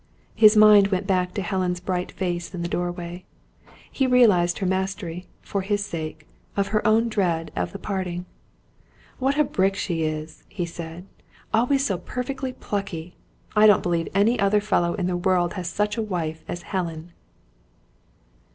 His 0.33 0.57
mind 0.57 0.87
went 0.87 1.05
back 1.05 1.31
to 1.35 1.43
Helen's 1.43 1.79
bright 1.79 2.11
face 2.11 2.55
in 2.55 2.63
the 2.63 2.67
doorway. 2.67 3.23
He 3.91 4.07
realised 4.07 4.57
her 4.57 4.65
mastery, 4.65 5.27
for 5.43 5.61
his 5.61 5.85
sake, 5.85 6.25
of 6.57 6.69
her 6.69 6.83
own 6.87 7.07
dread 7.07 7.51
of 7.55 7.71
the 7.71 7.77
parting. 7.77 8.25
"What 9.19 9.37
a 9.37 9.43
brick 9.43 9.75
she 9.75 10.01
is!" 10.01 10.43
he 10.49 10.65
said. 10.65 11.05
"Always 11.53 11.85
so 11.85 11.99
perfectly 11.99 12.51
plucky. 12.51 13.15
I 13.55 13.67
don't 13.67 13.83
believe 13.83 14.07
any 14.15 14.39
other 14.39 14.59
fellow 14.59 14.95
in 14.95 15.05
the 15.05 15.15
world 15.17 15.53
has 15.53 15.69
such 15.69 15.97
a 15.97 16.01
wife 16.01 16.43
as 16.47 16.63
Helen!" 16.63 17.11